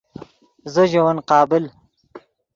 زو 0.73 0.83
ژے 0.91 0.99
ون 1.05 1.17
قابل 1.29 1.63